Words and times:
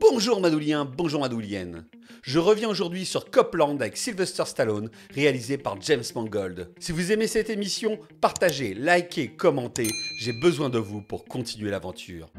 Bonjour 0.00 0.40
Madouliens, 0.40 0.84
bonjour 0.84 1.22
Madouliennes. 1.22 1.84
Je 2.22 2.38
reviens 2.38 2.68
aujourd'hui 2.68 3.04
sur 3.04 3.32
Copland 3.32 3.80
avec 3.80 3.96
Sylvester 3.96 4.44
Stallone, 4.46 4.90
réalisé 5.12 5.58
par 5.58 5.80
James 5.80 6.04
Mangold. 6.14 6.70
Si 6.78 6.92
vous 6.92 7.10
aimez 7.10 7.26
cette 7.26 7.50
émission, 7.50 7.98
partagez, 8.20 8.74
likez, 8.74 9.34
commentez. 9.34 9.88
J'ai 10.20 10.32
besoin 10.40 10.70
de 10.70 10.78
vous 10.78 11.02
pour 11.02 11.24
continuer 11.24 11.72
l'aventure. 11.72 12.30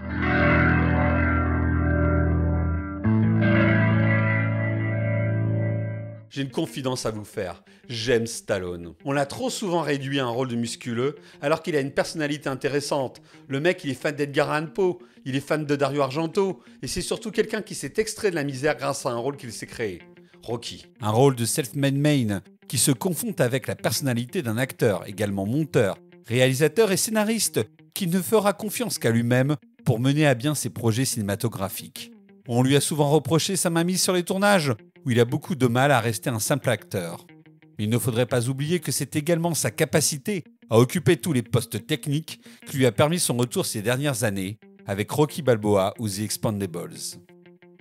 J'ai 6.30 6.44
une 6.44 6.52
confidence 6.52 7.08
à 7.08 7.12
vous 7.12 7.26
faire. 7.26 7.64
J'aime 7.88 8.28
Stallone. 8.28 8.94
On 9.04 9.12
l'a 9.12 9.26
trop 9.26 9.50
souvent 9.50 9.82
réduit 9.82 10.20
à 10.20 10.26
un 10.26 10.30
rôle 10.30 10.48
de 10.48 10.56
musculeux, 10.56 11.16
alors 11.42 11.64
qu'il 11.64 11.76
a 11.76 11.80
une 11.80 11.92
personnalité 11.92 12.50
intéressante. 12.50 13.20
Le 13.48 13.60
mec, 13.60 13.84
il 13.84 13.90
est 13.90 13.96
fan 13.96 14.16
d'Edgar 14.16 14.52
Allan 14.52 14.68
Poe, 14.68 15.00
il 15.26 15.36
est 15.36 15.40
fan 15.40 15.66
de 15.66 15.76
Dario 15.76 16.02
Argento, 16.02 16.62
et 16.84 16.88
c'est 16.88 17.02
surtout 17.02 17.32
quelqu'un 17.32 17.64
qui 17.64 17.74
s'est 17.74 17.94
extrait 17.98 18.30
de 18.30 18.36
la 18.36 18.44
misère 18.44 18.78
grâce 18.78 19.08
à 19.08 19.10
un 19.10 19.18
rôle 19.18 19.38
qu'il 19.38 19.52
s'est 19.52 19.66
créé. 19.66 20.04
Rocky. 20.44 20.86
Un 21.02 21.10
rôle 21.10 21.36
de 21.36 21.46
self-made 21.46 21.98
man 21.98 22.42
qui 22.68 22.78
se 22.78 22.92
confond 22.92 23.34
avec 23.40 23.66
la 23.66 23.76
personnalité 23.76 24.44
d'un 24.44 24.58
acteur, 24.58 25.08
également 25.08 25.48
monteur, 25.48 25.98
réalisateur 26.28 26.92
et 26.92 26.98
scénariste, 26.98 27.62
qui 27.96 28.06
ne 28.06 28.22
fera 28.22 28.54
confiance 28.54 29.00
qu'à 29.00 29.10
lui-même 29.10 29.56
pour 29.84 30.00
mener 30.00 30.28
à 30.28 30.36
bien 30.36 30.54
ses 30.54 30.70
projets 30.70 31.06
cinématographiques. 31.06 32.12
On 32.48 32.64
lui 32.64 32.76
a 32.76 32.82
souvent 32.82 33.10
reproché 33.10 33.56
sa 33.56 33.70
mainmise 33.70 34.02
sur 34.02 34.14
les 34.14 34.24
tournages, 34.24 34.74
où 35.10 35.12
il 35.12 35.20
a 35.20 35.26
beaucoup 35.26 35.56
de 35.56 35.66
mal 35.66 35.92
à 35.92 36.00
rester 36.00 36.30
un 36.30 36.38
simple 36.38 36.70
acteur. 36.70 37.26
Il 37.80 37.90
ne 37.90 37.98
faudrait 37.98 38.28
pas 38.28 38.48
oublier 38.48 38.80
que 38.80 38.92
c'est 38.92 39.16
également 39.16 39.56
sa 39.56 39.72
capacité 39.72 40.44
à 40.70 40.78
occuper 40.78 41.18
tous 41.18 41.34
les 41.34 41.42
postes 41.42 41.88
techniques 41.88 42.42
qui 42.68 42.78
lui 42.78 42.86
a 42.86 42.92
permis 42.92 43.18
son 43.18 43.36
retour 43.36 43.66
ces 43.66 43.82
dernières 43.82 44.24
années 44.24 44.60
avec 44.86 45.10
Rocky 45.10 45.42
Balboa 45.42 45.96
ou 45.98 46.08
The 46.08 46.20
Expandables. 46.20 46.94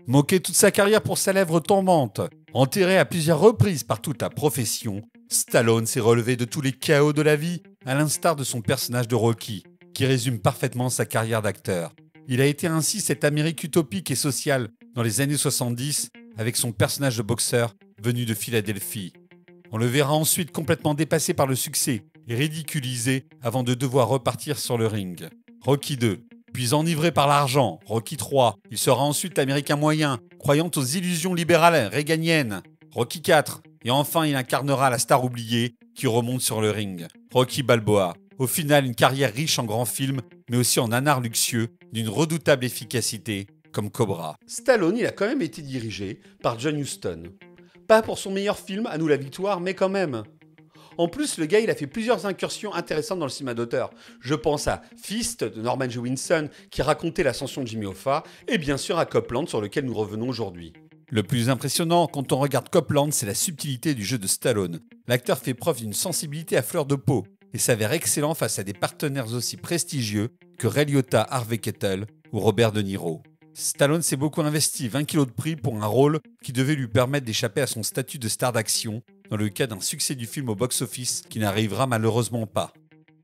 Moqué 0.07 0.41
toute 0.41 0.55
sa 0.55 0.71
carrière 0.71 1.03
pour 1.03 1.19
sa 1.19 1.35
lèvre 1.35 1.61
tombante, 1.61 2.23
enterré 2.55 2.97
à 2.97 3.05
plusieurs 3.05 3.41
reprises 3.41 3.85
par 3.85 4.01
toute 4.01 4.23
la 4.23 4.31
profession, 4.31 5.03
Stallone 5.29 5.85
s'est 5.85 6.01
relevé 6.01 6.37
de 6.37 6.47
tous 6.47 6.63
les 6.63 6.73
chaos 6.73 7.13
de 7.13 7.21
la 7.21 7.37
vie, 7.37 7.63
à 7.85 7.95
l'instar 7.95 8.37
de 8.37 8.45
son 8.45 8.63
personnage 8.63 9.07
de 9.07 9.15
Rocky, 9.15 9.65
qui 9.93 10.07
résume 10.07 10.39
parfaitement 10.39 10.89
sa 10.89 11.05
carrière 11.05 11.43
d'acteur. 11.43 11.95
Il 12.27 12.41
a 12.41 12.47
été 12.47 12.69
ainsi 12.69 13.03
cette 13.03 13.25
Amérique 13.25 13.65
utopique 13.65 14.11
et 14.11 14.15
sociale 14.15 14.71
dans 14.95 15.03
les 15.03 15.21
années 15.21 15.37
70 15.37 16.09
avec 16.39 16.57
son 16.57 16.73
personnage 16.73 17.19
de 17.19 17.23
boxeur 17.23 17.75
venu 18.03 18.25
de 18.25 18.33
Philadelphie. 18.33 19.13
On 19.71 19.77
le 19.77 19.87
verra 19.87 20.15
ensuite 20.15 20.53
complètement 20.53 20.95
dépassé 20.95 21.35
par 21.35 21.47
le 21.47 21.55
succès 21.57 22.05
et 22.29 22.35
ridiculisé 22.35 23.27
avant 23.43 23.63
de 23.63 23.75
devoir 23.75 24.09
repartir 24.09 24.59
sur 24.59 24.79
le 24.79 24.87
ring. 24.87 25.29
Rocky 25.61 25.97
2. 25.97 26.25
Puis 26.55 26.73
enivré 26.73 27.13
par 27.13 27.27
l'argent, 27.27 27.79
Rocky 27.85 28.17
3. 28.17 28.57
Il 28.71 28.79
sera 28.79 29.03
ensuite 29.03 29.37
l'américain 29.37 29.77
moyen, 29.77 30.19
croyant 30.39 30.71
aux 30.75 30.85
illusions 30.85 31.35
libérales 31.35 31.89
réganiennes. 31.89 32.63
Rocky 32.93 33.21
4. 33.21 33.63
Et 33.85 33.91
enfin, 33.91 34.25
il 34.25 34.35
incarnera 34.35 34.91
la 34.91 34.99
star 34.99 35.25
oubliée 35.25 35.75
qui 35.95 36.07
remonte 36.07 36.41
sur 36.41 36.61
le 36.61 36.71
ring. 36.71 37.07
Rocky 37.33 37.63
Balboa. 37.63 38.15
Au 38.39 38.47
final, 38.47 38.87
une 38.87 38.95
carrière 38.95 39.35
riche 39.35 39.59
en 39.59 39.65
grands 39.65 39.85
films, 39.85 40.21
mais 40.49 40.57
aussi 40.57 40.79
en 40.81 40.93
un 40.93 41.07
art 41.07 41.21
luxueux, 41.21 41.69
d'une 41.93 42.09
redoutable 42.09 42.65
efficacité, 42.65 43.47
comme 43.73 43.91
Cobra. 43.91 44.37
Stallone, 44.47 44.97
il 44.97 45.07
a 45.07 45.13
quand 45.13 45.27
même 45.27 45.43
été 45.43 45.63
dirigé 45.63 46.21
par 46.43 46.59
John 46.59 46.79
Huston. 46.79 47.25
Pas 47.87 48.03
pour 48.03 48.19
son 48.19 48.31
meilleur 48.31 48.59
film, 48.59 48.87
À 48.87 48.99
nous 48.99 49.09
la 49.09 49.17
victoire, 49.17 49.61
mais 49.61 49.75
quand 49.75 49.89
même. 49.89 50.23
En 50.99 51.07
plus, 51.07 51.39
le 51.39 51.47
gars, 51.47 51.61
il 51.61 51.71
a 51.71 51.77
fait 51.77 51.87
plusieurs 51.87 52.27
incursions 52.27 52.75
intéressantes 52.75 53.21
dans 53.21 53.27
le 53.27 53.31
cinéma 53.31 53.55
d'auteur. 53.55 53.91
Je 54.21 54.35
pense 54.35 54.67
à 54.67 54.83
Fist 55.01 55.45
de 55.45 55.63
Norman 55.63 55.89
Jewinson, 55.89 56.49
qui 56.71 56.83
racontait 56.83 57.23
l'ascension 57.23 57.63
de 57.63 57.69
Jimmy 57.69 57.87
Hoffa, 57.87 58.25
et 58.49 58.59
bien 58.59 58.77
sûr 58.77 58.99
à 58.99 59.07
Copland, 59.07 59.49
sur 59.49 59.61
lequel 59.61 59.85
nous 59.85 59.95
revenons 59.95 60.29
aujourd'hui. 60.29 60.73
Le 61.11 61.23
plus 61.23 61.49
impressionnant 61.49 62.07
quand 62.07 62.33
on 62.33 62.39
regarde 62.39 62.69
Copland, 62.69 63.13
c'est 63.13 63.27
la 63.27 63.35
subtilité 63.35 63.95
du 63.95 64.05
jeu 64.05 64.19
de 64.19 64.27
Stallone. 64.27 64.81
L'acteur 65.07 65.39
fait 65.39 65.55
preuve 65.55 65.79
d'une 65.79 65.95
sensibilité 65.95 66.57
à 66.57 66.63
fleur 66.63 66.85
de 66.85 66.97
peau 66.97 67.25
et 67.55 67.59
s'avère 67.59 67.93
excellent 67.93 68.35
face 68.35 68.59
à 68.59 68.65
des 68.65 68.75
partenaires 68.75 69.33
aussi 69.33 69.57
prestigieux 69.57 70.29
que 70.59 70.67
Ray 70.67 70.85
Liotta, 70.85 71.27
Harvey 71.31 71.59
Kettel 71.59 72.07
ou 72.33 72.41
Robert 72.41 72.73
De 72.73 72.83
Niro. 72.83 73.23
Stallone 73.61 74.03
s'est 74.03 74.17
beaucoup 74.17 74.41
investi, 74.43 74.87
20 74.87 75.03
kilos 75.03 75.27
de 75.27 75.33
prix 75.33 75.57
pour 75.57 75.83
un 75.83 75.87
rôle 75.87 76.21
qui 76.45 76.53
devait 76.53 76.77
lui 76.77 76.87
permettre 76.87 77.27
d'échapper 77.27 77.61
à 77.61 77.67
son 77.67 77.83
statut 77.83 78.21
de 78.21 78.29
star 78.29 78.53
d'action 78.53 79.03
dans 79.31 79.37
le 79.37 79.49
cas 79.49 79.67
d'un 79.67 79.81
succès 79.81 80.15
du 80.15 80.27
film 80.27 80.49
au 80.49 80.55
box-office 80.55 81.23
qui 81.29 81.41
n'arrivera 81.41 81.89
malheureusement 81.89 82.47
pas. 82.47 82.73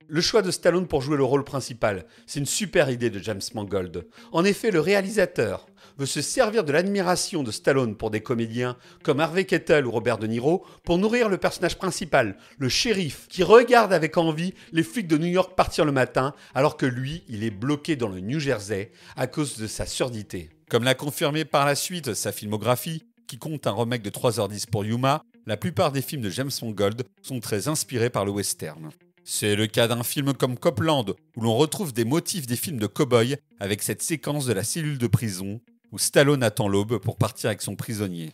Le 0.09 0.21
choix 0.21 0.43
de 0.43 0.51
Stallone 0.51 0.89
pour 0.89 1.03
jouer 1.03 1.17
le 1.17 1.23
rôle 1.23 1.45
principal, 1.45 2.05
c'est 2.27 2.41
une 2.41 2.47
super 2.47 2.91
idée 2.91 3.11
de 3.11 3.21
James 3.21 3.41
Mangold. 3.55 4.09
En 4.33 4.45
effet, 4.45 4.73
le 4.73 4.81
réalisateur 4.81 5.67
veut 5.99 6.07
se 6.07 6.21
servir 6.23 6.65
de 6.65 6.73
l'admiration 6.73 7.43
de 7.43 7.51
Stallone 7.51 7.97
pour 7.97 8.11
des 8.11 8.21
comédiens 8.21 8.77
comme 9.03 9.21
Harvey 9.21 9.45
Kettel 9.45 9.87
ou 9.87 9.91
Robert 9.91 10.19
De 10.19 10.27
Niro 10.27 10.65
pour 10.85 10.99
nourrir 10.99 11.29
le 11.29 11.39
personnage 11.39 11.79
principal, 11.79 12.37
le 12.59 12.69
shérif, 12.69 13.27
qui 13.29 13.43
regarde 13.43 13.93
avec 13.93 14.17
envie 14.17 14.55
les 14.73 14.83
flics 14.83 15.09
de 15.09 15.19
New 15.19 15.27
York 15.27 15.55
partir 15.57 15.85
le 15.85 15.93
matin 15.93 16.35
alors 16.55 16.77
que 16.77 16.87
lui, 16.87 17.23
il 17.29 17.45
est 17.45 17.51
bloqué 17.51 17.97
dans 17.97 18.09
le 18.09 18.21
New 18.21 18.41
Jersey 18.41 18.91
à 19.17 19.27
cause 19.27 19.57
de 19.59 19.67
sa 19.67 19.87
surdité. 19.87 20.51
Comme 20.71 20.85
l'a 20.85 20.95
confirmé 20.95 21.45
par 21.45 21.67
la 21.67 21.75
suite 21.75 22.15
sa 22.15 22.33
filmographie, 22.33 23.05
qui 23.27 23.39
compte 23.39 23.67
un 23.67 23.73
remake 23.73 24.03
de 24.03 24.11
3h10 24.11 24.69
pour 24.71 24.85
Yuma, 24.85 25.23
la 25.47 25.57
plupart 25.57 25.93
des 25.93 26.03
films 26.03 26.23
de 26.23 26.31
James 26.31 26.51
Mangold 26.63 27.05
sont 27.23 27.41
très 27.41 27.69
inspirés 27.69 28.11
par 28.11 28.25
le 28.25 28.31
western. 28.31 28.91
C'est 29.25 29.57
le 29.57 29.67
cas 29.67 29.89
d'un 29.89 30.03
film 30.03 30.35
comme 30.35 30.59
Copland, 30.59 31.07
où 31.37 31.41
l'on 31.41 31.57
retrouve 31.57 31.95
des 31.95 32.05
motifs 32.05 32.47
des 32.47 32.57
films 32.57 32.79
de 32.79 32.87
cow-boy 32.87 33.37
avec 33.59 33.83
cette 33.83 34.03
séquence 34.03 34.45
de 34.45 34.53
la 34.53 34.65
cellule 34.65 34.99
de 34.99 35.07
prison, 35.07 35.61
où 35.95 35.99
Stallone 35.99 36.43
attend 36.43 36.67
l'aube 36.67 36.99
pour 36.99 37.17
partir 37.17 37.51
avec 37.51 37.63
son 37.63 37.77
prisonnier. 37.77 38.33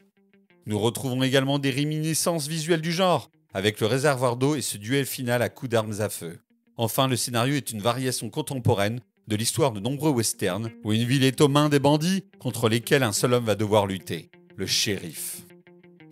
Nous 0.65 0.79
retrouvons 0.79 1.23
également 1.23 1.59
des 1.59 1.69
réminiscences 1.69 2.49
visuelles 2.49 2.81
du 2.81 2.91
genre, 2.91 3.31
avec 3.53 3.81
le 3.81 3.87
réservoir 3.87 4.39
d'eau 4.39 4.55
et 4.55 4.63
ce 4.63 4.79
duel 4.79 5.05
final 5.05 5.43
à 5.43 5.51
coups 5.51 5.71
d'armes 5.71 6.01
à 6.01 6.09
feu. 6.09 6.39
Enfin, 6.79 7.07
le 7.07 7.17
scénario 7.17 7.55
est 7.55 7.71
une 7.71 7.83
variation 7.83 8.31
contemporaine 8.31 9.01
de 9.29 9.37
l'histoire 9.37 9.73
de 9.73 9.81
nombreux 9.81 10.11
westerns, 10.11 10.71
où 10.85 10.95
une 10.95 11.05
ville 11.05 11.23
est 11.23 11.43
aux 11.43 11.49
mains 11.49 11.69
des 11.69 11.81
bandits 11.81 12.25
contre 12.39 12.71
lesquels 12.71 13.03
un 13.03 13.13
seul 13.13 13.35
homme 13.35 13.45
va 13.45 13.57
devoir 13.57 13.87
lutter, 13.87 14.31
le 14.57 14.65
shérif. 14.65 15.43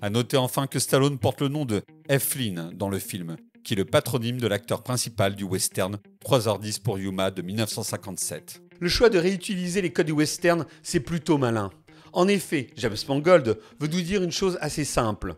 A 0.02 0.10
noter 0.10 0.36
enfin 0.36 0.66
que 0.66 0.78
Stallone 0.78 1.18
porte 1.18 1.40
le 1.40 1.48
nom 1.48 1.64
de 1.64 1.82
F. 2.10 2.36
dans 2.74 2.90
le 2.90 2.98
film, 2.98 3.36
qui 3.64 3.72
est 3.72 3.78
le 3.78 3.86
patronyme 3.86 4.38
de 4.38 4.46
l'acteur 4.46 4.82
principal 4.82 5.34
du 5.34 5.44
western 5.44 5.96
3h10 6.26 6.82
pour 6.82 6.98
Yuma 6.98 7.30
de 7.30 7.40
1957. 7.40 8.67
Le 8.80 8.88
choix 8.88 9.10
de 9.10 9.18
réutiliser 9.18 9.82
les 9.82 9.92
codes 9.92 10.06
du 10.06 10.12
western, 10.12 10.64
c'est 10.82 11.00
plutôt 11.00 11.36
malin. 11.36 11.70
En 12.12 12.28
effet, 12.28 12.68
James 12.76 12.96
Mangold 13.08 13.58
veut 13.80 13.88
nous 13.88 14.00
dire 14.00 14.22
une 14.22 14.32
chose 14.32 14.56
assez 14.60 14.84
simple. 14.84 15.34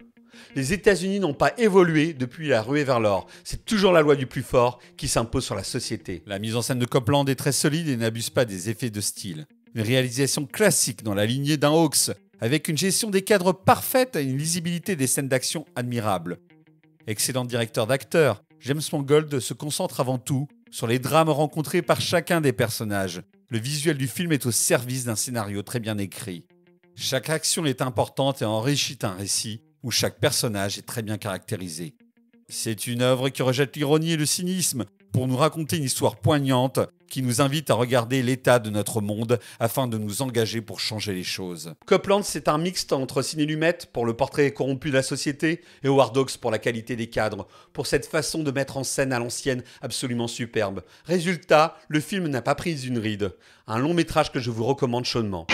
Les 0.55 0.73
États-Unis 0.73 1.21
n'ont 1.21 1.35
pas 1.35 1.53
évolué 1.59 2.13
depuis 2.13 2.49
la 2.49 2.63
ruée 2.63 2.85
vers 2.85 3.01
l'or. 3.01 3.27
C'est 3.45 3.65
toujours 3.65 3.93
la 3.93 4.03
loi 4.03 4.17
du 4.17 4.27
plus 4.27 4.43
fort 4.43 4.79
qui 4.97 5.09
s'impose 5.09 5.45
sur 5.45 5.55
la 5.55 5.65
société. 5.65 6.23
La 6.27 6.39
mise 6.39 6.55
en 6.55 6.63
scène 6.63 6.79
de 6.79 6.87
Copland 6.87 7.25
est 7.29 7.35
très 7.35 7.53
solide 7.53 7.89
et 7.89 7.97
n'abuse 7.97 8.31
pas 8.31 8.45
des 8.45 8.69
effets 8.69 8.91
de 8.91 9.01
style. 9.01 9.47
Une 9.75 9.83
réalisation 9.83 10.47
classique 10.47 11.03
dans 11.03 11.15
la 11.15 11.27
lignée 11.27 11.57
d'un 11.57 11.71
Hawks, 11.71 12.11
avec 12.41 12.69
une 12.69 12.79
gestion 12.79 13.11
des 13.11 13.23
cadres 13.23 13.53
parfaite 13.53 14.17
et 14.17 14.23
une 14.23 14.39
lisibilité 14.39 14.97
des 14.97 15.07
scènes 15.07 15.29
d'action 15.29 15.65
admirable. 15.77 16.39
Excellent 17.07 17.45
directeur 17.45 17.87
d'acteurs, 17.87 18.43
James 18.61 18.83
Mangold 18.93 19.41
se 19.41 19.55
concentre 19.55 20.01
avant 20.01 20.19
tout 20.19 20.49
sur 20.71 20.87
les 20.87 20.99
drames 20.99 21.31
rencontrés 21.31 21.83
par 21.83 22.01
chacun 22.01 22.41
des 22.41 22.53
personnages. 22.53 23.23
Le 23.49 23.59
visuel 23.59 23.97
du 23.97 24.07
film 24.07 24.33
est 24.33 24.47
au 24.47 24.51
service 24.51 25.05
d'un 25.05 25.17
scénario 25.17 25.63
très 25.63 25.81
bien 25.81 25.99
écrit. 25.99 26.45
Chaque 26.95 27.31
action 27.31 27.65
est 27.65 27.83
importante 27.83 28.43
et 28.43 28.45
enrichit 28.45 28.99
un 29.03 29.15
récit 29.15 29.63
où 29.83 29.91
chaque 29.91 30.21
personnage 30.21 30.79
est 30.79 30.87
très 30.87 31.03
bien 31.03 31.19
caractérisé. 31.19 31.95
C'est 32.49 32.87
une 32.87 33.03
œuvre 33.03 33.29
qui 33.29 33.43
rejette 33.43 33.77
l'ironie 33.77 34.13
et 34.13 34.17
le 34.17 34.27
cynisme 34.27 34.85
pour 35.13 35.27
nous 35.27 35.37
raconter 35.37 35.77
une 35.77 35.85
histoire 35.85 36.17
poignante 36.17 36.81
qui 37.11 37.23
nous 37.23 37.43
invite 37.43 37.71
à 37.71 37.75
regarder 37.75 38.23
l'état 38.23 38.59
de 38.59 38.71
notre 38.71 39.01
monde 39.01 39.39
afin 39.59 39.89
de 39.89 39.99
nous 39.99 40.23
engager 40.23 40.63
pour 40.63 40.81
changer 40.81 41.13
les 41.13 41.25
choses. 41.25 41.75
Copland, 41.85 42.23
c'est 42.23 42.49
un 42.49 42.57
mixte 42.57 42.93
entre 42.93 43.21
Ciné 43.21 43.45
Lumette 43.45 43.91
pour 43.93 44.07
le 44.07 44.15
portrait 44.15 44.53
corrompu 44.53 44.89
de 44.89 44.95
la 44.95 45.03
société 45.03 45.61
et 45.83 45.89
Howard 45.89 46.11
pour 46.41 46.51
la 46.51 46.59
qualité 46.59 46.97
des 46.97 47.09
cadres, 47.09 47.47
pour 47.73 47.87
cette 47.87 48.07
façon 48.07 48.43
de 48.43 48.51
mettre 48.51 48.77
en 48.77 48.85
scène 48.85 49.13
à 49.13 49.19
l'ancienne 49.19 49.63
absolument 49.81 50.29
superbe. 50.29 50.83
Résultat, 51.05 51.77
le 51.89 52.01
film 52.01 52.29
n'a 52.29 52.43
pas 52.43 52.55
pris 52.55 52.87
une 52.87 52.99
ride. 52.99 53.35
Un 53.67 53.79
long 53.79 53.95
métrage 53.95 54.33
que 54.33 54.41
je 54.41 54.51
vous 54.51 54.65
recommande 54.65 55.05
chaudement. 55.05 55.47